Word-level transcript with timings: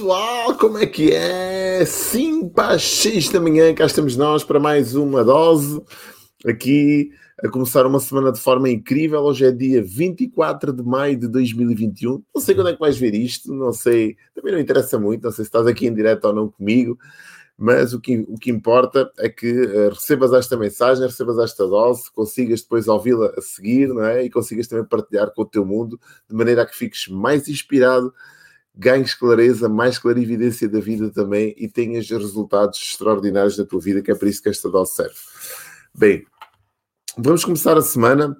Pessoal! 0.00 0.56
Como 0.56 0.78
é 0.78 0.86
que 0.86 1.12
é? 1.12 1.84
5 1.84 2.48
para 2.52 2.76
as 2.76 2.82
6 2.82 3.28
da 3.28 3.38
manhã, 3.38 3.74
cá 3.74 3.84
estamos 3.84 4.16
nós 4.16 4.42
para 4.42 4.58
mais 4.58 4.94
uma 4.94 5.22
dose. 5.22 5.78
Aqui 6.46 7.10
a 7.44 7.50
começar 7.50 7.84
uma 7.84 8.00
semana 8.00 8.32
de 8.32 8.40
forma 8.40 8.70
incrível. 8.70 9.20
Hoje 9.20 9.44
é 9.44 9.52
dia 9.52 9.82
24 9.82 10.72
de 10.72 10.82
maio 10.82 11.18
de 11.18 11.28
2021. 11.28 12.22
Não 12.34 12.40
sei 12.40 12.54
quando 12.54 12.70
é 12.70 12.72
que 12.72 12.80
vais 12.80 12.96
ver 12.96 13.14
isto, 13.14 13.52
não 13.52 13.74
sei, 13.74 14.16
também 14.34 14.54
não 14.54 14.58
interessa 14.58 14.98
muito, 14.98 15.22
não 15.22 15.30
sei 15.30 15.44
se 15.44 15.50
estás 15.50 15.66
aqui 15.66 15.86
em 15.86 15.94
direto 15.94 16.24
ou 16.24 16.32
não 16.32 16.48
comigo, 16.48 16.98
mas 17.58 17.92
o 17.92 18.00
que, 18.00 18.24
o 18.26 18.38
que 18.38 18.50
importa 18.50 19.12
é 19.18 19.28
que 19.28 19.52
uh, 19.52 19.90
recebas 19.90 20.32
esta 20.32 20.56
mensagem, 20.56 21.04
recebas 21.04 21.36
esta 21.38 21.66
dose, 21.66 22.10
consigas 22.10 22.62
depois 22.62 22.88
ouvi-la 22.88 23.34
a 23.36 23.42
seguir, 23.42 23.88
não 23.88 24.02
é? 24.02 24.24
E 24.24 24.30
consigas 24.30 24.66
também 24.66 24.86
partilhar 24.86 25.30
com 25.34 25.42
o 25.42 25.46
teu 25.46 25.62
mundo, 25.66 26.00
de 26.26 26.34
maneira 26.34 26.62
a 26.62 26.66
que 26.66 26.74
fiques 26.74 27.06
mais 27.06 27.48
inspirado, 27.48 28.14
ganhes 28.74 29.14
clareza, 29.14 29.68
mais 29.68 29.98
clarividência 29.98 30.68
da 30.68 30.80
vida 30.80 31.10
também 31.10 31.54
e 31.56 31.68
tenhas 31.68 32.08
resultados 32.08 32.78
extraordinários 32.78 33.56
da 33.56 33.64
tua 33.64 33.80
vida, 33.80 34.02
que 34.02 34.10
é 34.10 34.14
para 34.14 34.28
isso 34.28 34.42
que 34.42 34.48
esta 34.48 34.70
dose 34.70 34.94
serve. 34.94 35.14
Bem, 35.94 36.24
vamos 37.16 37.44
começar 37.44 37.76
a 37.76 37.82
semana. 37.82 38.36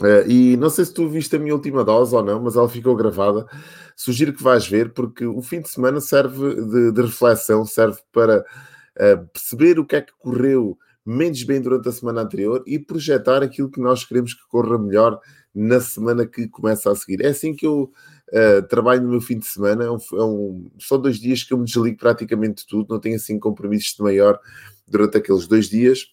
Uh, 0.00 0.26
e 0.26 0.56
não 0.56 0.70
sei 0.70 0.86
se 0.86 0.94
tu 0.94 1.06
viste 1.08 1.36
a 1.36 1.38
minha 1.38 1.54
última 1.54 1.84
dose 1.84 2.14
ou 2.14 2.24
não, 2.24 2.40
mas 2.40 2.56
ela 2.56 2.68
ficou 2.68 2.96
gravada. 2.96 3.46
Sugiro 3.94 4.32
que 4.32 4.42
vais 4.42 4.66
ver, 4.66 4.94
porque 4.94 5.26
o 5.26 5.42
fim 5.42 5.60
de 5.60 5.68
semana 5.68 6.00
serve 6.00 6.54
de, 6.54 6.92
de 6.92 7.02
reflexão, 7.02 7.66
serve 7.66 8.00
para 8.10 8.40
uh, 8.40 9.26
perceber 9.30 9.78
o 9.78 9.84
que 9.84 9.96
é 9.96 10.00
que 10.00 10.12
correu 10.18 10.78
menos 11.04 11.42
bem 11.42 11.60
durante 11.60 11.88
a 11.88 11.92
semana 11.92 12.22
anterior 12.22 12.62
e 12.66 12.78
projetar 12.78 13.42
aquilo 13.42 13.70
que 13.70 13.80
nós 13.80 14.04
queremos 14.04 14.32
que 14.32 14.46
corra 14.48 14.78
melhor 14.78 15.20
na 15.54 15.80
semana 15.80 16.26
que 16.26 16.48
começa 16.48 16.90
a 16.90 16.94
seguir. 16.94 17.22
É 17.22 17.28
assim 17.28 17.54
que 17.54 17.66
eu 17.66 17.92
uh, 18.32 18.62
trabalho 18.68 19.02
no 19.02 19.10
meu 19.10 19.20
fim 19.20 19.38
de 19.38 19.46
semana. 19.46 19.84
É 19.84 19.90
um, 19.90 19.96
é 19.96 20.24
um, 20.24 20.70
são 20.78 21.00
dois 21.00 21.18
dias 21.18 21.42
que 21.42 21.52
eu 21.52 21.58
me 21.58 21.64
desligo 21.64 21.98
praticamente 21.98 22.62
de 22.62 22.68
tudo, 22.68 22.88
não 22.90 23.00
tenho 23.00 23.16
assim 23.16 23.38
compromissos 23.38 23.94
de 23.94 24.02
maior 24.02 24.38
durante 24.86 25.16
aqueles 25.16 25.46
dois 25.46 25.68
dias, 25.68 26.06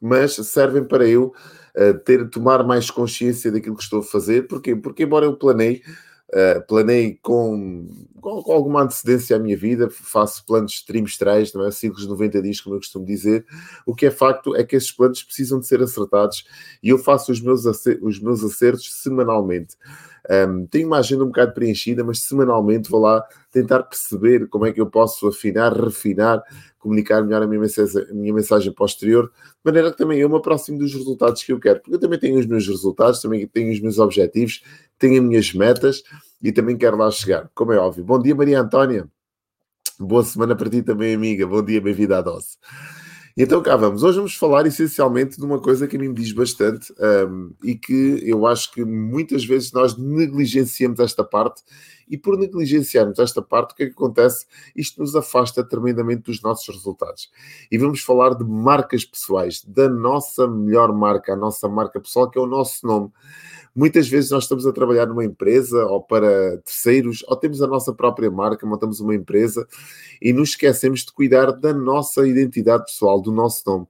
mas 0.00 0.34
servem 0.34 0.84
para 0.84 1.06
eu 1.06 1.32
uh, 1.76 1.98
ter, 2.04 2.28
tomar 2.30 2.64
mais 2.64 2.90
consciência 2.90 3.50
daquilo 3.50 3.76
que 3.76 3.82
estou 3.82 4.00
a 4.00 4.04
fazer. 4.04 4.46
Porquê? 4.46 4.74
Porque 4.76 5.04
embora 5.04 5.26
eu 5.26 5.36
planei, 5.36 5.82
Uh, 6.32 6.64
planei 6.64 7.18
com, 7.20 7.88
com, 8.20 8.40
com, 8.40 8.52
alguma 8.52 8.82
antecedência 8.82 9.34
a 9.34 9.38
minha 9.40 9.56
vida, 9.56 9.90
faço 9.90 10.46
planos 10.46 10.80
trimestrais, 10.84 11.52
não 11.52 11.66
é? 11.66 11.72
Ciclos 11.72 12.02
de 12.02 12.08
90 12.08 12.40
dias, 12.40 12.60
como 12.60 12.76
eu 12.76 12.78
costumo 12.78 13.04
dizer. 13.04 13.44
O 13.84 13.96
que 13.96 14.06
é 14.06 14.12
facto 14.12 14.54
é 14.54 14.62
que 14.62 14.76
esses 14.76 14.92
planos 14.92 15.24
precisam 15.24 15.58
de 15.58 15.66
ser 15.66 15.82
acertados 15.82 16.44
e 16.80 16.90
eu 16.90 16.98
faço 16.98 17.32
os 17.32 17.40
meus, 17.40 17.64
os 17.64 18.20
meus 18.20 18.44
acertos 18.44 19.02
semanalmente. 19.02 19.76
Um, 20.28 20.66
tenho 20.66 20.86
uma 20.86 20.98
agenda 20.98 21.24
um 21.24 21.28
bocado 21.28 21.52
preenchida, 21.52 22.04
mas 22.04 22.20
semanalmente 22.22 22.90
vou 22.90 23.00
lá 23.00 23.24
tentar 23.50 23.82
perceber 23.84 24.48
como 24.48 24.66
é 24.66 24.72
que 24.72 24.80
eu 24.80 24.86
posso 24.86 25.28
afinar, 25.28 25.72
refinar, 25.72 26.42
comunicar 26.78 27.22
melhor 27.22 27.42
a 27.42 27.46
minha 27.46 27.60
mensagem, 27.60 28.02
a 28.10 28.14
minha 28.14 28.34
mensagem 28.34 28.72
posterior, 28.72 29.26
de 29.26 29.58
maneira 29.64 29.90
que 29.90 29.98
também 29.98 30.18
eu 30.20 30.28
me 30.28 30.36
aproximo 30.36 30.78
dos 30.78 30.92
resultados 30.92 31.42
que 31.42 31.52
eu 31.52 31.60
quero, 31.60 31.80
porque 31.80 31.94
eu 31.94 32.00
também 32.00 32.18
tenho 32.18 32.38
os 32.38 32.46
meus 32.46 32.66
resultados, 32.66 33.20
também 33.20 33.46
tenho 33.46 33.72
os 33.72 33.80
meus 33.80 33.98
objetivos, 33.98 34.62
tenho 34.98 35.20
as 35.20 35.28
minhas 35.28 35.54
metas 35.54 36.02
e 36.42 36.52
também 36.52 36.76
quero 36.76 36.96
lá 36.96 37.10
chegar, 37.10 37.50
como 37.54 37.72
é 37.72 37.78
óbvio. 37.78 38.04
Bom 38.04 38.18
dia, 38.18 38.34
Maria 38.34 38.60
Antónia. 38.60 39.08
Boa 39.98 40.24
semana 40.24 40.56
para 40.56 40.70
ti 40.70 40.82
também, 40.82 41.14
amiga. 41.14 41.46
Bom 41.46 41.62
dia, 41.62 41.80
bem-vinda 41.80 42.18
à 42.18 42.22
dose. 42.22 42.56
Então 43.42 43.62
cá 43.62 43.74
vamos. 43.74 44.02
Hoje 44.02 44.18
vamos 44.18 44.34
falar 44.34 44.66
essencialmente 44.66 45.38
de 45.38 45.44
uma 45.46 45.58
coisa 45.58 45.88
que 45.88 45.96
a 45.96 45.98
mim 45.98 46.08
me 46.08 46.14
diz 46.14 46.30
bastante 46.30 46.92
um, 47.26 47.54
e 47.64 47.74
que 47.74 48.20
eu 48.22 48.46
acho 48.46 48.70
que 48.70 48.84
muitas 48.84 49.46
vezes 49.46 49.72
nós 49.72 49.96
negligenciamos 49.96 51.00
esta 51.00 51.24
parte 51.24 51.62
e 52.06 52.18
por 52.18 52.36
negligenciarmos 52.36 53.18
esta 53.18 53.40
parte, 53.40 53.72
o 53.72 53.74
que 53.76 53.84
é 53.84 53.86
que 53.86 53.92
acontece? 53.92 54.44
Isto 54.76 55.00
nos 55.00 55.16
afasta 55.16 55.64
tremendamente 55.64 56.24
dos 56.24 56.42
nossos 56.42 56.68
resultados. 56.68 57.30
E 57.72 57.78
vamos 57.78 58.02
falar 58.02 58.34
de 58.34 58.44
marcas 58.44 59.06
pessoais, 59.06 59.64
da 59.64 59.88
nossa 59.88 60.46
melhor 60.46 60.92
marca, 60.92 61.32
a 61.32 61.36
nossa 61.36 61.66
marca 61.66 61.98
pessoal, 61.98 62.28
que 62.28 62.38
é 62.38 62.42
o 62.42 62.46
nosso 62.46 62.86
nome. 62.86 63.10
Muitas 63.74 64.08
vezes 64.08 64.30
nós 64.30 64.44
estamos 64.44 64.66
a 64.66 64.72
trabalhar 64.72 65.06
numa 65.06 65.24
empresa 65.24 65.84
ou 65.86 66.02
para 66.02 66.58
terceiros, 66.58 67.24
ou 67.28 67.36
temos 67.36 67.62
a 67.62 67.66
nossa 67.66 67.92
própria 67.92 68.30
marca, 68.30 68.66
montamos 68.66 69.00
uma 69.00 69.14
empresa 69.14 69.66
e 70.20 70.32
nos 70.32 70.50
esquecemos 70.50 71.00
de 71.00 71.12
cuidar 71.12 71.52
da 71.52 71.72
nossa 71.72 72.26
identidade 72.26 72.84
pessoal, 72.84 73.20
do 73.20 73.30
nosso 73.30 73.62
nome. 73.66 73.86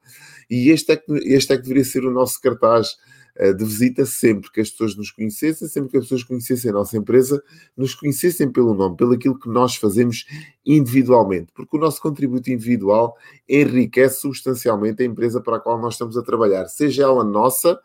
E 0.50 0.70
este 0.70 0.92
é 0.92 0.96
que, 0.96 1.12
este 1.12 1.52
é 1.52 1.56
que 1.56 1.62
deveria 1.62 1.84
ser 1.84 2.04
o 2.04 2.10
nosso 2.10 2.40
cartaz 2.40 2.96
eh, 3.36 3.54
de 3.54 3.64
visita 3.64 4.04
sempre 4.04 4.50
que 4.50 4.60
as 4.60 4.70
pessoas 4.70 4.94
nos 4.96 5.10
conhecessem, 5.10 5.66
sempre 5.66 5.90
que 5.90 5.96
as 5.96 6.04
pessoas 6.04 6.24
conhecessem 6.24 6.70
a 6.70 6.74
nossa 6.74 6.96
empresa, 6.96 7.42
nos 7.74 7.94
conhecessem 7.94 8.50
pelo 8.50 8.74
nome, 8.74 8.96
pelo 8.96 9.14
aquilo 9.14 9.38
que 9.38 9.48
nós 9.48 9.76
fazemos 9.76 10.26
individualmente, 10.66 11.50
porque 11.54 11.76
o 11.76 11.80
nosso 11.80 12.02
contributo 12.02 12.50
individual 12.50 13.16
enriquece 13.48 14.20
substancialmente 14.20 15.02
a 15.02 15.06
empresa 15.06 15.40
para 15.40 15.56
a 15.56 15.60
qual 15.60 15.80
nós 15.80 15.94
estamos 15.94 16.18
a 16.18 16.22
trabalhar, 16.22 16.66
seja 16.66 17.04
ela 17.04 17.24
nossa, 17.24 17.80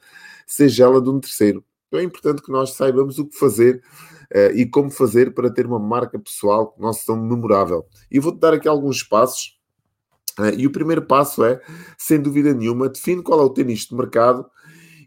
seja 0.46 0.84
ela 0.84 1.02
de 1.02 1.10
um 1.10 1.20
terceiro. 1.20 1.64
Então 1.96 2.00
é 2.02 2.04
importante 2.04 2.42
que 2.42 2.52
nós 2.52 2.74
saibamos 2.74 3.18
o 3.20 3.26
que 3.26 3.38
fazer 3.38 3.82
uh, 4.34 4.54
e 4.54 4.66
como 4.66 4.92
fazer 4.92 5.34
para 5.34 5.50
ter 5.50 5.66
uma 5.66 5.80
marca 5.80 6.20
pessoal 6.20 6.74
que 6.74 6.82
nós 6.82 7.02
somos 7.04 7.30
memorável. 7.30 7.86
E 8.12 8.20
vou-te 8.20 8.40
dar 8.40 8.54
aqui 8.54 8.68
alguns 8.68 9.02
passos. 9.02 9.58
Uh, 10.38 10.54
e 10.58 10.68
o 10.68 10.72
primeiro 10.72 11.04
passo 11.04 11.46
é, 11.46 11.62
sem 11.98 12.22
dúvida 12.22 12.54
nenhuma, 12.54 12.90
define 12.90 13.24
qual 13.24 13.40
é 13.40 13.44
o 13.44 13.50
teu 13.50 13.64
de 13.64 13.96
mercado 13.96 14.46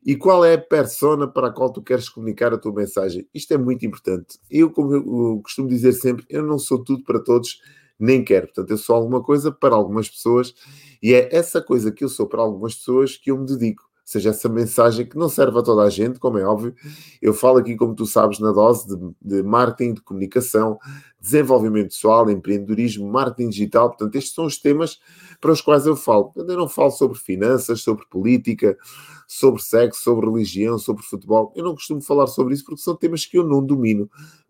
e 0.06 0.16
qual 0.16 0.43
é 0.43 0.54
a 0.54 0.59
persona 0.59 1.28
para 1.28 1.49
a 1.49 1.53
qual 1.53 1.71
tu 1.71 1.82
queres 1.82 2.09
comunicar 2.09 2.54
a 2.54 2.59
tua 2.59 2.72
mensagem. 2.72 3.28
Isto 3.34 3.53
é 3.53 3.59
muito 3.59 3.84
importante. 3.84 4.38
Eu, 4.50 4.70
como 4.70 4.94
eu 4.94 5.41
costumo 5.43 5.69
dizer 5.69 5.93
sempre, 5.93 6.25
eu 6.31 6.43
não 6.43 6.59
sou 6.59 6.82
tudo 6.82 7.05
para 7.05 7.20
todos, 7.22 7.60
nem 7.99 8.25
quero. 8.25 8.47
Portanto, 8.47 8.70
eu 8.70 8.78
sou 8.78 8.97
alguma 8.97 9.22
coisa 9.22 9.53
para 9.53 9.75
algumas 9.75 10.09
pessoas 10.09 10.55
e 11.03 11.12
é 11.12 11.28
essa 11.37 11.60
coisa 11.60 11.93
que 11.93 12.03
eu 12.03 12.09
sou 12.09 12.26
para 12.26 12.41
algumas 12.41 12.76
pessoas 12.76 13.15
que 13.19 13.31
eu 13.31 13.37
me 13.37 13.44
dedico 13.44 13.88
seja 14.09 14.31
essa 14.31 14.49
mensagem 14.49 15.05
que 15.07 15.19
não 15.19 15.29
serve 15.29 15.59
a 15.59 15.63
toda 15.63 15.83
a 15.83 15.91
gente, 15.91 16.19
como 16.19 16.39
é 16.39 16.43
óbvio. 16.43 16.75
Eu 17.21 17.35
falo 17.35 17.59
aqui, 17.59 17.77
como 17.77 17.95
tu 17.95 18.07
sabes, 18.07 18.39
na 18.39 18.53
dose 18.53 18.89
de, 18.89 18.97
de 19.21 19.43
marketing, 19.43 19.93
de 19.93 20.01
comunicação, 20.01 20.79
desenvolvimento 21.21 21.89
pessoal, 21.91 22.31
empreendedorismo, 22.31 23.07
marketing 23.07 23.51
digital. 23.51 23.91
Portanto, 23.91 24.17
estes 24.17 24.33
são 24.33 24.47
os 24.47 24.57
temas 24.57 24.99
para 25.43 25.53
os 25.53 25.61
quais 25.61 25.85
eu 25.85 25.95
falo. 25.95 26.33
Eu 26.35 26.57
não 26.57 26.67
falo 26.67 26.91
sobre 26.91 27.19
finanças, 27.19 27.83
sobre 27.83 28.07
política, 28.07 28.79
sobre 29.27 29.61
sexo, 29.61 30.03
sobre 30.03 30.27
religião, 30.27 30.79
sobre 30.79 31.03
futebol. 31.03 31.53
Eu 31.55 31.63
não 31.63 31.75
costumo 31.75 32.01
falar 32.01 32.29
sobre 32.29 32.55
isso 32.55 32.65
porque 32.65 32.81
são 32.81 32.97
temas 32.97 33.27
que 33.27 33.37
eu 33.37 33.45
não 33.45 33.63
domino 33.63 34.09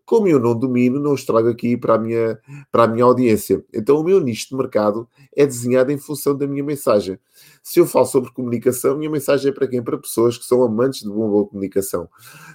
como 0.09 0.27
eu 0.27 0.39
não 0.39 0.57
domino, 0.57 0.99
não 0.99 1.13
os 1.13 1.23
trago 1.23 1.49
aqui 1.49 1.77
para 1.77 1.93
a 1.93 1.99
minha, 1.99 2.39
para 2.71 2.85
a 2.85 2.87
minha 2.87 3.03
audiência. 3.03 3.63
Então, 3.71 3.99
o 3.99 4.03
meu 4.03 4.19
nicho 4.19 4.49
de 4.49 4.55
mercado 4.55 5.07
é 5.37 5.45
desenhado 5.45 5.91
em 5.91 5.99
função 5.99 6.35
da 6.35 6.47
minha 6.47 6.63
mensagem. 6.63 7.19
Se 7.61 7.79
eu 7.79 7.85
falo 7.85 8.07
sobre 8.07 8.31
comunicação, 8.31 8.97
minha 8.97 9.09
mensagem 9.09 9.51
é 9.51 9.53
para 9.53 9.67
quem? 9.67 9.83
Para 9.83 9.99
pessoas 9.99 10.35
que 10.35 10.45
são 10.45 10.63
amantes 10.63 11.01
de 11.01 11.09
uma 11.09 11.27
boa 11.27 11.45
comunicação, 11.45 12.09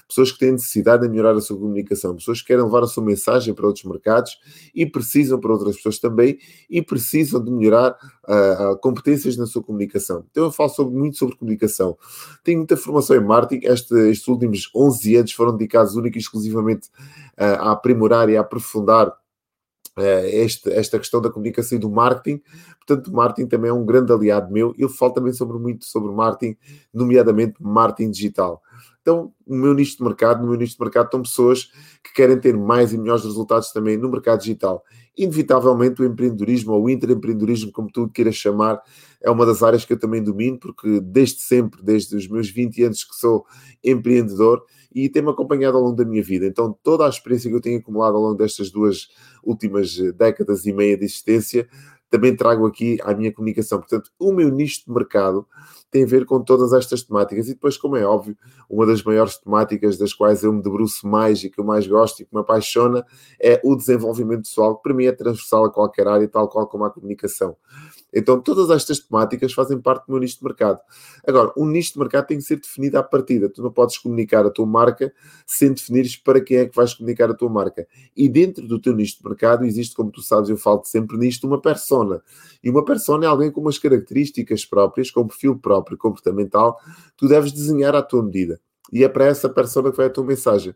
pessoas 0.09 0.33
que 0.33 0.41
têm 0.41 0.51
necessidade 0.51 1.03
de 1.03 1.09
melhorar 1.09 1.37
a 1.37 1.41
sua 1.41 1.57
comunicação, 1.57 2.17
pessoas 2.17 2.41
que 2.41 2.49
querem 2.49 2.65
levar 2.65 2.83
a 2.83 2.89
sua 2.89 3.05
mensagem 3.05 3.55
para 3.55 3.67
outros 3.67 3.85
mercados 3.85 4.37
e 4.75 4.85
precisam 4.85 5.39
para 5.39 5.53
outras 5.53 5.77
pessoas 5.77 6.01
também 6.01 6.37
e 6.69 6.83
precisam 6.83 7.43
de 7.43 7.53
melhorar 7.53 7.97
uh, 8.25 8.77
competências 8.81 9.37
na 9.37 9.47
sua 9.47 9.63
comunicação. 9.63 10.25
Então, 10.29 10.45
eu 10.45 10.51
falo 10.51 10.71
sobre, 10.71 10.97
muito 10.97 11.17
sobre 11.17 11.37
comunicação. 11.37 11.97
Tenho 12.43 12.59
muita 12.59 12.77
formação 12.77 13.15
em 13.15 13.25
marketing. 13.25 13.67
Este, 13.67 13.95
estes 14.11 14.27
últimos 14.27 14.69
11 14.75 15.17
anos 15.17 15.33
foram 15.33 15.53
dedicados 15.53 15.95
única 15.95 16.19
e 16.19 16.21
exclusivamente 16.21 16.89
uh, 17.39 17.44
a 17.45 17.73
aprimorar 17.73 18.29
e 18.29 18.37
a 18.37 18.41
aprofundar 18.41 19.13
eh, 19.97 20.43
este, 20.43 20.71
esta 20.73 20.99
questão 20.99 21.21
da 21.21 21.31
comunicação 21.31 21.77
e 21.77 21.81
do 21.81 21.91
marketing. 21.91 22.43
Portanto, 22.85 23.09
o 23.09 23.15
marketing 23.15 23.49
também 23.49 23.71
é 23.71 23.75
um 23.75 23.85
grande 23.85 24.13
aliado 24.13 24.53
meu. 24.53 24.75
Eu 24.77 24.89
falo 24.89 25.13
também 25.13 25.33
sobre 25.33 25.59
muito 25.59 25.85
sobre 25.85 26.13
marketing, 26.13 26.57
nomeadamente 26.93 27.55
marketing 27.61 28.11
digital. 28.11 28.61
Então, 29.01 29.33
no 29.47 29.57
meu 29.57 29.75
nicho 29.75 29.99
de 29.99 30.03
mercado, 30.03 30.41
no 30.41 30.49
meu 30.49 30.59
nicho 30.59 30.77
de 30.77 30.81
mercado 30.81 31.05
estão 31.05 31.21
pessoas 31.21 31.71
que 32.03 32.13
querem 32.15 32.41
ter 32.41 32.57
mais 32.57 32.93
e 32.93 32.99
melhores 32.99 33.23
resultados 33.23 33.71
também 33.71 33.99
no 33.99 34.11
mercado 34.11 34.41
digital. 34.41 34.83
Inevitavelmente, 35.17 36.01
o 36.01 36.07
empreendedorismo 36.07 36.73
ou 36.73 36.85
o 36.85 36.91
intraempreendedorismo, 36.91 37.71
como 37.71 37.93
tu 37.93 38.09
queiras 38.09 38.35
chamar, 38.35 38.81
é 39.23 39.31
uma 39.31 39.45
das 39.45 39.63
áreas 39.63 39.85
que 39.85 39.93
eu 39.93 39.99
também 39.99 40.23
domino, 40.23 40.59
porque 40.59 41.01
desde 41.01 41.43
sempre, 41.43 41.83
desde 41.83 42.17
os 42.17 42.27
meus 42.27 42.49
20 42.49 42.83
anos 42.83 43.05
que 43.05 43.15
sou 43.15 43.45
empreendedor, 43.85 44.65
e 44.95 45.09
tem-me 45.09 45.31
acompanhado 45.31 45.77
ao 45.77 45.83
longo 45.83 45.97
da 45.97 46.05
minha 46.05 46.23
vida. 46.23 46.47
Então, 46.47 46.77
toda 46.83 47.05
a 47.05 47.09
experiência 47.09 47.51
que 47.51 47.57
eu 47.57 47.61
tenho 47.61 47.81
acumulado 47.81 48.17
ao 48.17 48.23
longo 48.23 48.37
destas 48.37 48.71
duas 48.71 49.09
últimas 49.43 49.97
décadas 50.17 50.65
e 50.67 50.73
meia 50.73 50.97
de 50.97 51.05
existência, 51.05 51.69
também 52.11 52.37
trago 52.37 52.67
aqui 52.67 52.99
à 53.03 53.15
minha 53.15 53.33
comunicação. 53.33 53.79
Portanto, 53.79 54.11
o 54.19 54.33
meu 54.33 54.49
nicho 54.51 54.85
de 54.87 54.93
mercado 54.93 55.47
tem 55.91 56.03
a 56.03 56.07
ver 56.07 56.25
com 56.27 56.43
todas 56.43 56.73
estas 56.73 57.05
temáticas. 57.05 57.47
E 57.49 57.55
depois, 57.55 57.77
como 57.77 57.97
é 57.97 58.05
óbvio, 58.05 58.37
uma 58.69 58.85
das 58.85 59.03
maiores 59.03 59.39
temáticas 59.39 59.97
das 59.97 60.13
quais 60.13 60.43
eu 60.43 60.53
me 60.53 60.61
debruço 60.61 61.07
mais 61.07 61.45
e 61.45 61.49
que 61.49 61.61
eu 61.61 61.65
mais 61.65 61.87
gosto 61.87 62.21
e 62.21 62.25
que 62.25 62.35
me 62.35 62.41
apaixona 62.41 63.07
é 63.41 63.61
o 63.65 63.77
desenvolvimento 63.77 64.43
pessoal, 64.43 64.77
que 64.77 64.83
para 64.83 64.93
mim 64.93 65.05
é 65.05 65.13
transversal 65.13 65.67
a 65.67 65.73
qualquer 65.73 66.09
área, 66.09 66.27
tal 66.27 66.49
qual 66.49 66.67
como 66.67 66.85
a 66.85 66.91
comunicação. 66.91 67.57
Então, 68.13 68.41
todas 68.41 68.71
estas 68.71 69.01
temáticas 69.01 69.53
fazem 69.53 69.81
parte 69.81 70.07
do 70.07 70.13
meu 70.13 70.21
nicho 70.21 70.39
de 70.39 70.45
mercado. 70.45 70.81
Agora, 71.27 71.53
um 71.57 71.67
nicho 71.67 71.93
de 71.93 71.99
mercado 71.99 72.27
tem 72.27 72.39
que 72.39 72.45
ser 72.45 72.57
definido 72.61 72.99
à 72.99 73.03
partida. 73.03 73.49
Tu 73.49 73.63
não 73.63 73.73
podes 73.73 73.99
comunicar 73.99 74.47
a 74.47 74.51
tua 74.51 74.67
marca 74.67 75.13
sem 75.47 75.73
definires 75.73 76.17
para 76.17 76.41
quem 76.41 76.59
é 76.59 76.67
que 76.67 76.75
vais 76.75 76.95
comunicar 76.95 77.31
a 77.31 77.35
tua 77.35 77.49
marca. 77.49 77.87
E 78.17 78.29
dentro 78.29 78.67
do 78.67 78.81
teu 78.81 78.95
nicho 78.95 79.19
de 79.19 79.29
mercado 79.29 79.65
existe, 79.65 79.95
como 79.95 80.11
tu 80.11 80.23
sabes, 80.23 80.51
eu 80.51 80.57
falo 80.57 80.83
sempre 80.85 81.17
nisto, 81.17 81.47
uma 81.47 81.61
persona. 81.61 82.04
E 82.63 82.71
uma 82.71 82.85
persona 82.85 83.25
é 83.25 83.29
alguém 83.29 83.51
com 83.51 83.61
umas 83.61 83.79
características 83.79 84.65
próprias, 84.65 85.11
com 85.11 85.23
um 85.23 85.27
perfil 85.27 85.59
próprio, 85.59 85.99
comportamental, 85.99 86.79
tu 87.17 87.29
deves 87.29 87.53
desenhar 87.53 87.95
à 87.95 88.03
tua 88.03 88.23
medida. 88.23 88.61
E 88.93 89.03
é 89.03 89.09
para 89.09 89.27
essa 89.27 89.49
persona 89.49 89.91
que 89.91 89.97
vai 89.97 90.07
a 90.07 90.11
tua 90.11 90.25
mensagem 90.25 90.75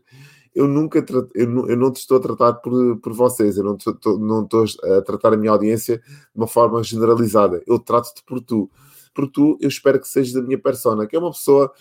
eu 0.53 0.67
nunca 0.67 1.03
eu 1.35 1.47
não, 1.47 1.69
eu 1.69 1.77
não 1.77 1.91
te 1.91 1.97
estou 1.97 2.17
a 2.17 2.19
tratar 2.19 2.53
por, 2.53 2.97
por 2.99 3.13
vocês, 3.13 3.57
eu 3.57 3.63
não 3.63 3.75
estou, 3.75 4.19
não 4.19 4.43
estou 4.43 4.65
a 4.97 5.01
tratar 5.01 5.33
a 5.33 5.37
minha 5.37 5.51
audiência 5.51 5.99
de 5.99 6.35
uma 6.35 6.47
forma 6.47 6.83
generalizada, 6.83 7.61
eu 7.67 7.79
trato-te 7.79 8.23
por 8.25 8.41
tu. 8.41 8.69
Por 9.13 9.27
tu, 9.27 9.57
eu 9.59 9.67
espero 9.67 9.99
que 9.99 10.07
sejas 10.07 10.33
da 10.33 10.41
minha 10.41 10.59
persona, 10.59 11.05
que 11.07 11.15
é 11.15 11.19
uma 11.19 11.31
pessoa 11.31 11.71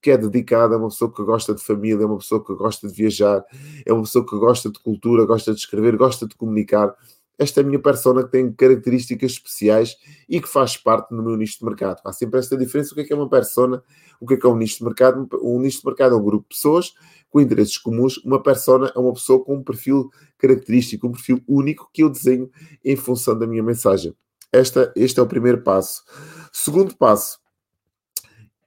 que 0.00 0.10
é 0.10 0.16
dedicada, 0.16 0.74
é 0.74 0.78
uma 0.78 0.88
pessoa 0.88 1.12
que 1.12 1.22
gosta 1.24 1.54
de 1.54 1.62
família, 1.62 2.02
é 2.02 2.06
uma 2.06 2.18
pessoa 2.18 2.44
que 2.44 2.54
gosta 2.54 2.86
de 2.86 2.94
viajar, 2.94 3.44
é 3.84 3.92
uma 3.92 4.02
pessoa 4.02 4.24
que 4.24 4.36
gosta 4.36 4.70
de 4.70 4.78
cultura, 4.80 5.24
gosta 5.24 5.52
de 5.52 5.58
escrever, 5.58 5.96
gosta 5.96 6.26
de 6.26 6.36
comunicar. 6.36 6.94
Esta 7.38 7.60
é 7.60 7.64
minha 7.64 7.78
persona 7.78 8.24
que 8.24 8.30
tem 8.30 8.50
características 8.52 9.32
especiais 9.32 9.96
e 10.28 10.40
que 10.40 10.48
faz 10.48 10.76
parte 10.76 11.14
do 11.14 11.22
meu 11.22 11.36
nicho 11.36 11.58
de 11.58 11.64
mercado. 11.64 12.00
Há 12.04 12.12
sempre 12.12 12.40
esta 12.40 12.56
diferença. 12.56 12.92
O 12.92 12.94
que 12.94 13.02
é 13.02 13.04
que 13.04 13.12
é 13.12 13.16
uma 13.16 13.28
persona? 13.28 13.82
O 14.20 14.26
que 14.26 14.34
é 14.34 14.36
que 14.36 14.46
é 14.46 14.48
um 14.48 14.56
nicho 14.56 14.78
de 14.78 14.84
mercado? 14.84 15.28
Um 15.42 15.60
nicho 15.60 15.80
de 15.80 15.86
mercado 15.86 16.14
é 16.14 16.18
um 16.18 16.24
grupo 16.24 16.44
de 16.48 16.56
pessoas 16.56 16.94
com 17.28 17.40
interesses 17.40 17.76
comuns. 17.76 18.16
Uma 18.24 18.42
persona 18.42 18.90
é 18.94 18.98
uma 18.98 19.12
pessoa 19.12 19.44
com 19.44 19.56
um 19.56 19.62
perfil 19.62 20.10
característico, 20.38 21.06
um 21.06 21.12
perfil 21.12 21.42
único 21.46 21.90
que 21.92 22.02
eu 22.02 22.08
desenho 22.08 22.50
em 22.82 22.96
função 22.96 23.38
da 23.38 23.46
minha 23.46 23.62
mensagem. 23.62 24.14
Esta, 24.50 24.92
este 24.96 25.20
é 25.20 25.22
o 25.22 25.26
primeiro 25.26 25.62
passo. 25.62 26.02
Segundo 26.50 26.96
passo, 26.96 27.38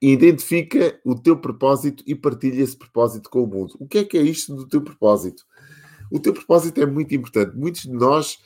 identifica 0.02 1.00
o 1.04 1.16
teu 1.16 1.38
propósito 1.38 2.04
e 2.06 2.16
partilha 2.16 2.62
esse 2.62 2.78
propósito 2.78 3.30
com 3.30 3.44
o 3.44 3.48
mundo. 3.48 3.76
O 3.80 3.88
que 3.88 3.98
é 3.98 4.04
que 4.04 4.18
é 4.18 4.22
isto 4.22 4.56
do 4.56 4.68
teu 4.68 4.82
propósito? 4.82 5.44
O 6.12 6.20
teu 6.20 6.34
propósito 6.34 6.82
é 6.82 6.86
muito 6.86 7.14
importante. 7.14 7.56
Muitos 7.56 7.84
de 7.84 7.92
nós 7.92 8.40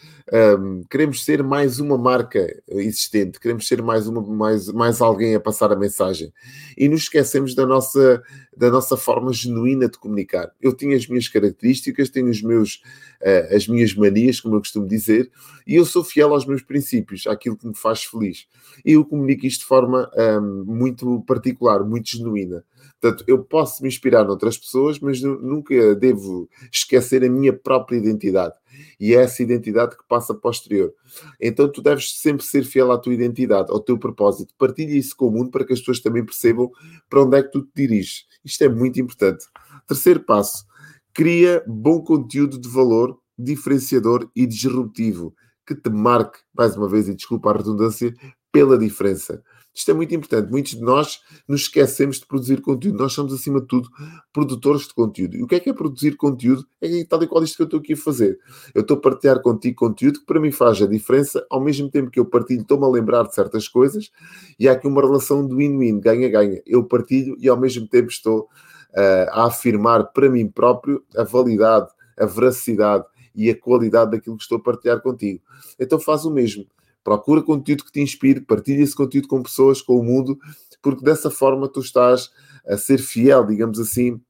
um, 0.60 0.83
queremos 0.89 1.24
ser 1.24 1.44
mais 1.44 1.80
uma 1.80 1.98
marca 1.98 2.45
existente, 2.69 3.39
queremos 3.39 3.68
ser 3.68 3.81
mais, 3.81 4.07
uma, 4.07 4.21
mais, 4.21 4.68
mais 4.69 5.01
alguém 5.01 5.36
a 5.36 5.39
passar 5.39 5.71
a 5.71 5.75
mensagem 5.75 6.33
e 6.77 6.89
nos 6.89 7.04
esquecemos 7.04 7.56
da 7.56 7.65
nossa, 7.65 8.21
da 8.56 8.69
nossa 8.69 8.98
forma 8.98 9.31
genuína 9.31 9.88
de 9.88 9.98
comunicar. 9.98 10.51
Eu 10.62 10.74
tenho 10.74 10.95
as 10.95 11.07
minhas 11.07 11.27
características, 11.27 12.10
tenho 12.10 12.30
os 12.30 12.42
meus, 12.42 12.81
uh, 13.21 13.56
as 13.56 13.68
minhas 13.68 13.94
manias, 13.94 14.39
como 14.39 14.56
eu 14.56 14.60
costumo 14.60 14.88
dizer, 14.88 15.31
e 15.65 15.75
eu 15.75 15.86
sou 15.86 16.04
fiel 16.04 16.33
aos 16.33 16.45
meus 16.45 16.62
princípios, 16.62 17.27
àquilo 17.27 17.57
que 17.57 17.68
me 17.68 17.75
faz 17.75 18.04
feliz. 18.04 18.48
E 18.86 18.94
eu 18.94 19.06
comunico 19.06 19.45
isto 19.45 19.62
de 19.62 19.68
forma 19.68 20.10
um, 20.42 20.63
muito 20.65 21.21
particular, 21.27 21.83
muito 21.83 22.10
genuína. 22.10 22.63
Portanto, 23.00 23.24
eu 23.27 23.44
posso 23.44 23.81
me 23.81 23.89
inspirar 23.89 24.24
noutras 24.24 24.57
pessoas, 24.57 24.98
mas 25.00 25.21
nunca 25.21 25.94
devo 25.95 26.50
esquecer 26.71 27.24
a 27.24 27.30
minha 27.30 27.52
própria 27.53 27.97
identidade. 27.97 28.55
E 29.00 29.13
é 29.13 29.21
essa 29.21 29.44
identidade 29.44 29.97
que 29.97 30.03
passa 30.07 30.33
posterior. 30.33 30.94
Então, 31.39 31.71
tu 31.71 31.81
deves 31.81 32.19
sempre 32.19 32.45
ser 32.45 32.63
fiel 32.63 32.91
à 32.91 32.97
tua 32.97 33.13
identidade, 33.13 33.71
ao 33.71 33.79
teu 33.79 33.97
propósito. 33.97 34.53
Partilha 34.57 34.97
isso 34.97 35.15
com 35.15 35.27
o 35.27 35.31
mundo 35.31 35.51
para 35.51 35.65
que 35.65 35.73
as 35.73 35.79
pessoas 35.79 36.00
também 36.00 36.25
percebam 36.25 36.71
para 37.09 37.23
onde 37.23 37.38
é 37.38 37.44
que 37.44 37.51
tu 37.51 37.61
te 37.61 37.71
diriges. 37.75 38.25
Isto 38.44 38.63
é 38.63 38.69
muito 38.69 39.00
importante. 39.00 39.45
Terceiro 39.88 40.19
passo: 40.21 40.65
cria 41.13 41.63
bom 41.67 42.01
conteúdo 42.01 42.59
de 42.59 42.69
valor, 42.69 43.19
diferenciador 43.38 44.29
e 44.35 44.45
disruptivo, 44.45 45.35
que 45.65 45.75
te 45.75 45.89
marque, 45.89 46.39
mais 46.53 46.75
uma 46.75 46.88
vez, 46.88 47.07
e 47.07 47.15
desculpa 47.15 47.51
a 47.51 47.57
redundância, 47.57 48.13
pela 48.51 48.77
diferença. 48.77 49.44
Isto 49.73 49.91
é 49.91 49.93
muito 49.93 50.13
importante. 50.13 50.51
Muitos 50.51 50.73
de 50.73 50.81
nós 50.81 51.19
nos 51.47 51.61
esquecemos 51.61 52.19
de 52.19 52.27
produzir 52.27 52.61
conteúdo. 52.61 52.97
Nós 52.99 53.13
somos, 53.13 53.33
acima 53.33 53.59
de 53.59 53.67
tudo, 53.67 53.89
produtores 54.31 54.87
de 54.87 54.93
conteúdo. 54.93 55.35
E 55.35 55.43
o 55.43 55.47
que 55.47 55.55
é 55.55 55.59
que 55.59 55.69
é 55.69 55.73
produzir 55.73 56.15
conteúdo? 56.15 56.65
É 56.79 57.03
tal 57.05 57.23
e 57.23 57.27
qual 57.27 57.43
isto 57.43 57.55
que 57.55 57.63
eu 57.63 57.65
estou 57.65 57.79
aqui 57.79 57.93
a 57.93 57.97
fazer. 57.97 58.37
Eu 58.75 58.81
estou 58.81 58.97
a 58.97 59.01
partilhar 59.01 59.41
contigo 59.41 59.75
conteúdo 59.75 60.19
que 60.19 60.25
para 60.25 60.39
mim 60.39 60.51
faz 60.51 60.79
a 60.81 60.85
diferença. 60.85 61.43
Ao 61.49 61.59
mesmo 61.59 61.89
tempo 61.89 62.11
que 62.11 62.19
eu 62.19 62.25
partilho, 62.25 62.61
estou-me 62.61 62.85
a 62.85 62.87
lembrar 62.87 63.23
de 63.23 63.33
certas 63.33 63.67
coisas. 63.67 64.11
E 64.59 64.69
há 64.69 64.73
aqui 64.73 64.87
uma 64.87 65.01
relação 65.01 65.47
de 65.47 65.55
win-win, 65.55 65.99
ganha-ganha. 65.99 66.61
Eu 66.67 66.83
partilho 66.83 67.35
e 67.39 67.49
ao 67.49 67.59
mesmo 67.59 67.87
tempo 67.87 68.09
estou 68.09 68.41
uh, 68.41 69.29
a 69.31 69.45
afirmar 69.47 70.11
para 70.13 70.29
mim 70.29 70.47
próprio 70.47 71.03
a 71.17 71.23
validade, 71.23 71.87
a 72.17 72.25
veracidade 72.27 73.05
e 73.35 73.49
a 73.49 73.59
qualidade 73.59 74.11
daquilo 74.11 74.37
que 74.37 74.43
estou 74.43 74.59
a 74.59 74.61
partilhar 74.61 75.01
contigo. 75.01 75.41
Então 75.79 75.99
faz 75.99 76.25
o 76.25 76.31
mesmo 76.31 76.67
procura 77.03 77.41
conteúdo 77.41 77.83
que 77.83 77.91
te 77.91 78.01
inspire, 78.01 78.41
partilha 78.41 78.81
esse 78.81 78.95
conteúdo 78.95 79.27
com 79.27 79.44
pessoas, 79.44 79.81
com 79.81 80.00
o 80.00 80.03
mundo, 80.03 80.38
porque 80.81 81.03
dessa 81.03 81.29
forma 81.29 81.67
tu 81.67 81.81
estás 81.81 82.31
a 82.65 82.77
ser 82.77 83.00
fiel, 83.00 83.45
digamos 83.45 83.79
assim, 83.79 84.21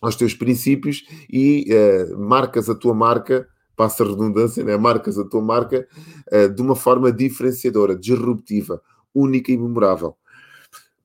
aos 0.00 0.16
teus 0.16 0.34
princípios 0.34 1.04
e 1.30 1.66
uh, 1.72 2.18
marcas 2.18 2.68
a 2.68 2.74
tua 2.74 2.94
marca, 2.94 3.48
passa 3.76 4.04
a 4.04 4.06
redundância, 4.06 4.64
né? 4.64 4.76
marcas 4.76 5.18
a 5.18 5.24
tua 5.24 5.42
marca 5.42 5.86
uh, 6.32 6.48
de 6.48 6.62
uma 6.62 6.74
forma 6.74 7.12
diferenciadora, 7.12 7.96
disruptiva, 7.96 8.80
única 9.14 9.52
e 9.52 9.56
memorável. 9.56 10.16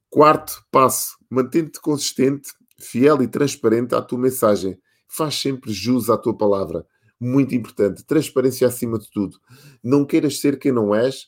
Quarto 0.09 0.63
passo, 0.71 1.17
mantente-te 1.29 1.81
consistente, 1.81 2.51
fiel 2.79 3.21
e 3.23 3.27
transparente 3.27 3.95
à 3.95 4.01
tua 4.01 4.19
mensagem. 4.19 4.77
Faz 5.07 5.35
sempre 5.35 5.71
jus 5.71 6.09
à 6.09 6.17
tua 6.17 6.35
palavra 6.35 6.85
muito 7.19 7.55
importante. 7.55 8.03
Transparência 8.05 8.67
acima 8.67 8.99
de 8.99 9.09
tudo. 9.09 9.37
Não 9.83 10.05
queiras 10.05 10.39
ser 10.39 10.59
quem 10.59 10.71
não 10.71 10.93
és 10.93 11.27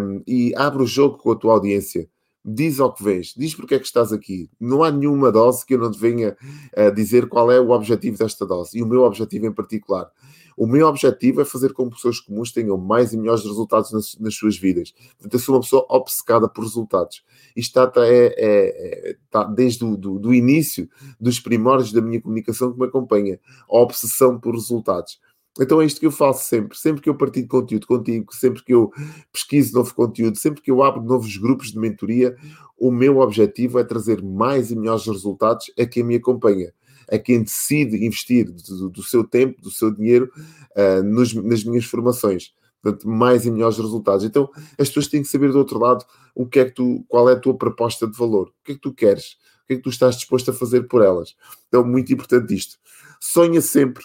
um, 0.00 0.22
e 0.26 0.54
abre 0.56 0.82
o 0.82 0.86
jogo 0.86 1.18
com 1.18 1.32
a 1.32 1.36
tua 1.36 1.54
audiência. 1.54 2.08
Diz 2.44 2.78
ao 2.78 2.94
que 2.94 3.02
vens, 3.02 3.34
diz 3.36 3.56
porque 3.56 3.74
é 3.74 3.78
que 3.78 3.86
estás 3.86 4.12
aqui. 4.12 4.48
Não 4.60 4.84
há 4.84 4.90
nenhuma 4.90 5.32
dose 5.32 5.66
que 5.66 5.74
eu 5.74 5.78
não 5.78 5.90
te 5.90 5.98
venha 5.98 6.36
uh, 6.76 6.94
dizer 6.94 7.28
qual 7.28 7.50
é 7.50 7.58
o 7.58 7.70
objetivo 7.70 8.16
desta 8.16 8.46
dose 8.46 8.78
e 8.78 8.82
o 8.82 8.86
meu 8.86 9.02
objetivo 9.02 9.46
em 9.46 9.52
particular. 9.52 10.08
O 10.56 10.66
meu 10.66 10.86
objetivo 10.86 11.42
é 11.42 11.44
fazer 11.44 11.74
com 11.74 11.84
que 11.90 11.96
pessoas 11.96 12.18
comuns 12.18 12.50
tenham 12.50 12.78
mais 12.78 13.12
e 13.12 13.18
melhores 13.18 13.44
resultados 13.44 13.92
nas, 13.92 14.16
nas 14.18 14.34
suas 14.34 14.56
vidas. 14.56 14.92
Portanto, 15.18 15.34
eu 15.34 15.38
sou 15.38 15.54
uma 15.54 15.60
pessoa 15.60 15.86
obcecada 15.90 16.48
por 16.48 16.62
resultados. 16.64 17.22
Isto 17.54 17.78
está, 17.78 18.06
é, 18.06 18.34
é, 18.38 19.16
está 19.22 19.44
desde 19.44 19.84
o 19.84 19.96
do, 19.96 20.18
do 20.18 20.32
início 20.32 20.88
dos 21.20 21.38
primórdios 21.38 21.92
da 21.92 22.00
minha 22.00 22.20
comunicação 22.20 22.72
que 22.72 22.80
me 22.80 22.86
acompanha. 22.86 23.38
A 23.68 23.76
obsessão 23.76 24.40
por 24.40 24.54
resultados. 24.54 25.20
Então 25.60 25.80
é 25.80 25.86
isto 25.86 26.00
que 26.00 26.06
eu 26.06 26.10
faço 26.10 26.48
sempre. 26.48 26.76
Sempre 26.78 27.02
que 27.02 27.08
eu 27.10 27.14
partilho 27.14 27.48
conteúdo 27.48 27.86
contigo, 27.86 28.34
sempre 28.34 28.62
que 28.62 28.72
eu 28.72 28.90
pesquiso 29.30 29.74
novo 29.74 29.94
conteúdo, 29.94 30.38
sempre 30.38 30.62
que 30.62 30.70
eu 30.70 30.82
abro 30.82 31.02
novos 31.02 31.36
grupos 31.36 31.72
de 31.72 31.78
mentoria, 31.78 32.34
o 32.78 32.90
meu 32.90 33.18
objetivo 33.18 33.78
é 33.78 33.84
trazer 33.84 34.22
mais 34.22 34.70
e 34.70 34.76
melhores 34.76 35.06
resultados 35.06 35.70
a 35.78 35.84
quem 35.84 36.02
me 36.02 36.16
acompanha 36.16 36.72
a 37.10 37.18
quem 37.18 37.42
decide 37.42 38.04
investir 38.04 38.50
do, 38.50 38.90
do 38.90 39.02
seu 39.02 39.24
tempo, 39.24 39.60
do 39.60 39.70
seu 39.70 39.90
dinheiro 39.90 40.30
uh, 40.76 41.02
nos, 41.02 41.34
nas 41.34 41.64
minhas 41.64 41.84
formações. 41.84 42.52
Portanto, 42.82 43.08
mais 43.08 43.44
e 43.44 43.50
melhores 43.50 43.78
resultados. 43.78 44.24
Então, 44.24 44.48
as 44.78 44.88
pessoas 44.88 45.08
têm 45.08 45.22
que 45.22 45.28
saber 45.28 45.50
do 45.50 45.58
outro 45.58 45.78
lado 45.78 46.04
o 46.34 46.46
que 46.46 46.60
é 46.60 46.64
que 46.66 46.72
tu, 46.72 47.04
qual 47.08 47.28
é 47.28 47.32
a 47.32 47.40
tua 47.40 47.56
proposta 47.56 48.06
de 48.06 48.16
valor, 48.16 48.48
o 48.48 48.64
que 48.64 48.72
é 48.72 48.74
que 48.74 48.80
tu 48.80 48.92
queres, 48.92 49.32
o 49.64 49.66
que 49.66 49.74
é 49.74 49.76
que 49.76 49.82
tu 49.82 49.90
estás 49.90 50.16
disposto 50.16 50.50
a 50.50 50.54
fazer 50.54 50.82
por 50.82 51.02
elas. 51.02 51.34
Então, 51.66 51.84
muito 51.84 52.12
importante 52.12 52.54
isto. 52.54 52.78
Sonha 53.20 53.60
sempre, 53.60 54.04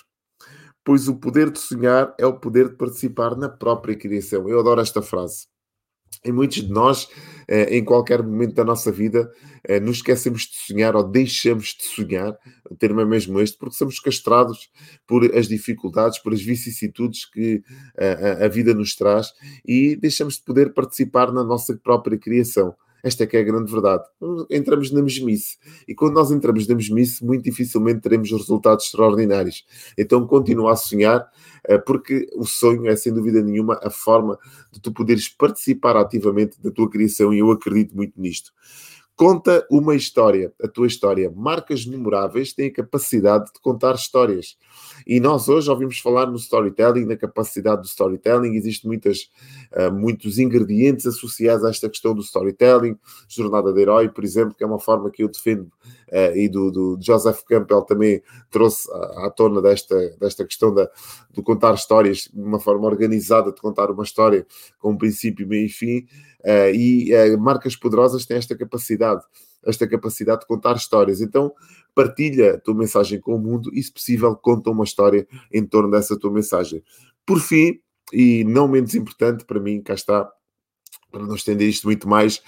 pois 0.84 1.08
o 1.08 1.16
poder 1.16 1.52
de 1.52 1.60
sonhar 1.60 2.14
é 2.18 2.26
o 2.26 2.40
poder 2.40 2.70
de 2.70 2.76
participar 2.76 3.36
na 3.36 3.50
própria 3.50 3.96
criação. 3.96 4.50
Eu 4.50 4.60
adoro 4.60 4.82
esta 4.82 5.02
frase. 5.02 5.48
E 6.24 6.32
muitos 6.32 6.58
de 6.58 6.72
nós, 6.72 7.08
eh, 7.48 7.78
em 7.78 7.84
qualquer 7.84 8.22
momento 8.22 8.54
da 8.54 8.64
nossa 8.64 8.92
vida, 8.92 9.32
eh, 9.64 9.80
nos 9.80 9.98
esquecemos 9.98 10.44
de 10.44 10.56
sonhar 10.56 10.96
ou 10.96 11.04
deixamos 11.04 11.76
de 11.80 11.84
sonhar, 11.84 12.38
o 12.72 12.76
termo 12.76 13.02
é 13.02 13.06
mesmo 13.06 13.42
este, 13.42 13.58
porque 13.58 13.76
somos 13.76 14.00
castrados 14.00 14.72
por 15.06 15.26
as 15.36 15.50
dificuldades, 15.50 16.20
por 16.20 16.34
as 16.34 16.42
vicissitudes 16.42 17.26
que 17.26 17.62
eh, 17.98 18.46
a 18.46 18.48
vida 18.48 18.74
nos 18.74 18.96
traz 18.96 19.34
e 19.66 19.98
deixamos 19.98 20.36
de 20.36 20.44
poder 20.44 20.74
participar 20.74 21.34
na 21.34 21.44
nossa 21.44 21.76
própria 21.76 22.18
criação. 22.18 22.74
Esta 23.04 23.24
é 23.24 23.28
que 23.28 23.36
é 23.36 23.42
a 23.42 23.44
grande 23.44 23.70
verdade. 23.70 24.04
Entramos 24.50 24.92
na 24.92 25.02
mesmice. 25.02 25.58
E 25.88 25.94
quando 25.96 26.14
nós 26.14 26.32
entramos 26.32 26.68
na 26.68 26.76
mesmice, 26.76 27.26
muito 27.26 27.44
dificilmente 27.44 28.00
teremos 28.00 28.32
resultados 28.32 28.86
extraordinários. 28.86 29.66
Então, 29.98 30.26
continua 30.26 30.74
a 30.74 30.76
sonhar, 30.76 31.28
eh, 31.68 31.80
porque 31.80 32.28
o 32.36 32.46
sonho 32.46 32.88
é, 32.88 32.96
sem 32.96 33.12
dúvida 33.12 33.42
nenhuma, 33.42 33.80
a 33.84 33.90
forma 33.90 34.38
de 34.72 34.80
tu 34.80 34.94
poderes 34.94 35.28
participar 35.28 35.98
ativamente 35.98 36.62
da 36.62 36.72
tua 36.72 36.90
criação, 36.90 37.34
e 37.34 37.40
eu 37.40 37.52
acredito 37.52 37.96
muito 37.96 38.14
nisto. 38.22 38.54
Conta 39.22 39.64
uma 39.70 39.96
história, 39.96 40.52
a 40.60 40.68
tua 40.68 40.88
história. 40.88 41.30
Marcas 41.30 41.86
memoráveis 41.86 42.54
têm 42.54 42.70
a 42.70 42.74
capacidade 42.74 43.54
de 43.54 43.62
contar 43.62 43.94
histórias. 43.94 44.58
E 45.06 45.20
nós 45.20 45.48
hoje 45.48 45.70
ouvimos 45.70 46.00
falar 46.00 46.26
no 46.26 46.38
storytelling, 46.38 47.06
na 47.06 47.16
capacidade 47.16 47.84
do 47.84 47.88
storytelling. 47.88 48.56
Existem 48.56 48.88
muitas, 48.88 49.30
uh, 49.74 49.92
muitos 49.92 50.40
ingredientes 50.40 51.06
associados 51.06 51.64
a 51.64 51.70
esta 51.70 51.88
questão 51.88 52.16
do 52.16 52.22
storytelling. 52.22 52.98
Jornada 53.30 53.72
de 53.72 53.80
herói, 53.80 54.10
por 54.10 54.24
exemplo, 54.24 54.56
que 54.56 54.64
é 54.64 54.68
uma 54.68 54.80
forma 54.80 55.12
que 55.12 55.22
eu 55.22 55.28
defendo 55.28 55.72
uh, 56.12 56.36
e 56.36 56.50
do, 56.50 56.72
do, 56.72 57.00
Joseph 57.02 57.44
Campbell 57.44 57.82
também 57.84 58.22
trouxe 58.50 58.90
à, 59.18 59.30
tona 59.30 59.62
desta, 59.62 59.98
desta 60.20 60.46
questão 60.46 60.74
da, 60.74 60.90
de 61.32 61.42
contar 61.42 61.74
histórias, 61.74 62.30
de 62.32 62.42
uma 62.42 62.60
forma 62.60 62.86
organizada 62.86 63.52
de 63.52 63.62
contar 63.62 63.90
uma 63.90 64.04
história 64.04 64.46
com 64.80 64.92
um 64.92 64.98
princípio, 64.98 65.48
meio 65.48 65.66
e 65.66 65.70
fim, 65.70 66.00
uh, 66.42 66.74
e 66.74 67.12
uh, 67.14 67.40
marcas 67.40 67.76
poderosas 67.76 68.26
têm 68.26 68.38
esta 68.38 68.56
capacidade, 68.56 69.24
esta 69.66 69.88
capacidade 69.88 70.42
de 70.42 70.48
contar 70.48 70.76
histórias. 70.76 71.22
Então, 71.22 71.54
partilha 71.96 72.56
a 72.56 72.60
tua 72.60 72.76
mensagem 72.76 73.20
com 73.20 73.36
o 73.36 73.40
mundo 73.40 73.70
e, 73.74 73.82
se 73.82 73.92
possível, 73.92 74.36
conta 74.36 74.70
uma 74.70 74.84
história 74.84 75.28
em 75.52 75.66
torno 75.66 75.92
dessa 75.92 76.18
tua 76.18 76.32
mensagem. 76.32 76.84
Por 77.26 77.40
fim, 77.40 77.80
e 78.12 78.44
não 78.44 78.68
menos 78.68 78.94
importante 78.96 79.46
para 79.46 79.60
mim, 79.60 79.82
cá 79.82 79.94
está, 79.94 80.30
para 81.12 81.26
não 81.26 81.36
estender 81.36 81.68
isto 81.68 81.86
muito 81.86 82.08
mais, 82.08 82.42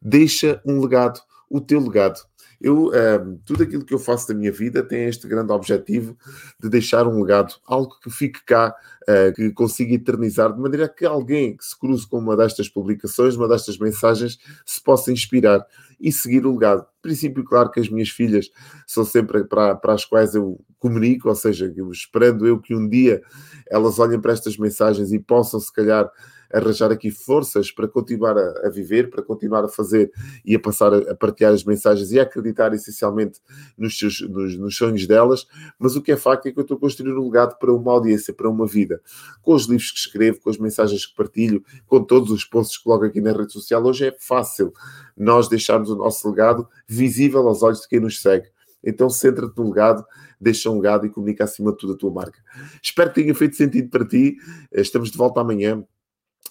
deixa 0.00 0.60
um 0.64 0.80
legado, 0.80 1.20
o 1.48 1.60
teu 1.60 1.80
legado. 1.80 2.29
Eu, 2.60 2.88
uh, 2.88 3.40
tudo 3.46 3.62
aquilo 3.62 3.84
que 3.84 3.94
eu 3.94 3.98
faço 3.98 4.28
da 4.28 4.34
minha 4.34 4.52
vida 4.52 4.82
tem 4.82 5.04
este 5.04 5.26
grande 5.26 5.50
objetivo 5.50 6.16
de 6.62 6.68
deixar 6.68 7.06
um 7.06 7.22
legado, 7.22 7.54
algo 7.66 7.98
que 8.02 8.10
fique 8.10 8.44
cá, 8.44 8.74
uh, 9.08 9.32
que 9.34 9.50
consiga 9.52 9.94
eternizar, 9.94 10.52
de 10.52 10.60
maneira 10.60 10.86
que 10.86 11.06
alguém 11.06 11.56
que 11.56 11.64
se 11.64 11.78
cruze 11.78 12.06
com 12.06 12.18
uma 12.18 12.36
destas 12.36 12.68
publicações, 12.68 13.34
uma 13.34 13.48
destas 13.48 13.78
mensagens, 13.78 14.38
se 14.66 14.82
possa 14.82 15.10
inspirar 15.10 15.64
e 15.98 16.12
seguir 16.12 16.44
o 16.44 16.52
legado. 16.52 16.86
princípio, 17.00 17.44
claro 17.44 17.70
que 17.70 17.80
as 17.80 17.88
minhas 17.88 18.10
filhas 18.10 18.50
são 18.86 19.04
sempre 19.04 19.44
para, 19.44 19.74
para 19.74 19.94
as 19.94 20.04
quais 20.04 20.34
eu 20.34 20.60
comunico, 20.78 21.28
ou 21.28 21.34
seja, 21.34 21.72
eu, 21.74 21.90
esperando 21.90 22.46
eu 22.46 22.58
que 22.58 22.74
um 22.74 22.88
dia 22.88 23.22
elas 23.70 23.98
olhem 23.98 24.20
para 24.20 24.32
estas 24.32 24.56
mensagens 24.56 25.12
e 25.12 25.18
possam, 25.18 25.60
se 25.60 25.72
calhar, 25.72 26.10
arranjar 26.52 26.90
aqui 26.90 27.10
forças 27.10 27.70
para 27.70 27.86
continuar 27.86 28.36
a, 28.36 28.66
a, 28.66 28.70
viver, 28.70 29.10
para 29.10 29.22
continuar 29.22 29.64
a 29.64 29.68
fazer 29.68 30.10
e 30.44 30.54
a 30.54 30.60
passar 30.60 30.92
a, 30.92 31.12
a, 31.12 31.14
partilhar 31.14 31.52
as 31.52 31.64
mensagens 31.64 32.10
e 32.12 32.18
a 32.18 32.24
acreditar 32.24 32.74
essencialmente 32.74 33.40
nos, 33.76 33.98
seus, 33.98 34.20
nos, 34.20 34.58
nos, 34.58 34.76
sonhos 34.76 35.06
delas. 35.06 35.46
Mas 35.78 35.96
o 35.96 36.02
que 36.02 36.12
é 36.12 36.16
facto 36.16 36.46
é 36.46 36.52
que 36.52 36.58
eu 36.58 36.62
estou 36.62 36.76
a 36.76 36.80
construir 36.80 37.12
um 37.12 37.24
legado 37.24 37.58
para 37.58 37.72
uma 37.72 37.92
audiência, 37.92 38.34
para 38.34 38.48
uma 38.48 38.66
vida. 38.66 39.00
Com 39.42 39.54
os 39.54 39.66
livros 39.66 39.90
que 39.92 39.98
escrevo, 39.98 40.40
com 40.40 40.50
as 40.50 40.58
mensagens 40.58 41.06
que 41.06 41.14
partilho, 41.14 41.62
com 41.86 42.02
todos 42.02 42.30
os 42.30 42.44
posts 42.44 42.78
que 42.78 42.84
coloco 42.84 43.04
aqui 43.04 43.20
na 43.20 43.32
rede 43.32 43.52
social, 43.52 43.84
hoje 43.84 44.06
é 44.06 44.16
fácil 44.18 44.72
nós 45.16 45.48
deixarmos 45.48 45.90
o 45.90 45.96
nosso 45.96 46.28
legado 46.28 46.68
visível 46.88 47.46
aos 47.46 47.62
olhos 47.62 47.80
de 47.80 47.88
quem 47.88 48.00
nos 48.00 48.20
segue. 48.20 48.48
Então 48.82 49.10
centra-te 49.10 49.56
no 49.58 49.68
legado, 49.68 50.04
deixa 50.40 50.70
um 50.70 50.76
legado 50.76 51.06
e 51.06 51.10
comunica 51.10 51.44
acima 51.44 51.70
de 51.72 51.78
tudo 51.78 51.92
a 51.92 51.96
tua 51.96 52.10
marca. 52.10 52.38
Espero 52.82 53.10
que 53.10 53.20
tenha 53.22 53.34
feito 53.34 53.56
sentido 53.56 53.90
para 53.90 54.06
ti. 54.06 54.36
Estamos 54.72 55.10
de 55.10 55.18
volta 55.18 55.40
amanhã 55.40 55.84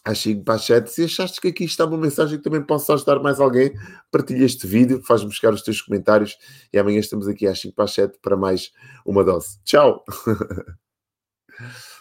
às 0.09 0.19
5 0.19 0.43
para 0.43 0.55
as 0.55 0.65
7. 0.65 0.91
Se 0.91 1.03
achaste 1.05 1.39
que 1.39 1.49
aqui 1.49 1.63
está 1.63 1.85
uma 1.85 1.97
mensagem 1.97 2.37
que 2.37 2.43
também 2.43 2.61
possa 2.61 2.93
ajudar 2.93 3.19
mais 3.19 3.39
alguém, 3.39 3.73
partilha 4.11 4.45
este 4.45 4.65
vídeo, 4.65 5.01
faz-me 5.05 5.31
chegar 5.31 5.53
os 5.53 5.61
teus 5.61 5.81
comentários 5.81 6.37
e 6.73 6.79
amanhã 6.79 6.99
estamos 6.99 7.27
aqui 7.27 7.47
às 7.47 7.59
5 7.59 7.75
para 7.75 7.85
as 7.85 7.93
7 7.93 8.17
para 8.21 8.35
mais 8.35 8.71
uma 9.05 9.23
dose. 9.23 9.59
Tchau! 9.63 10.03